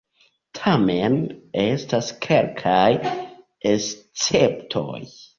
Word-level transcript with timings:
Tamen, 0.59 1.17
estas 1.63 2.07
kelkaj 2.25 2.87
esceptoj. 3.73 4.97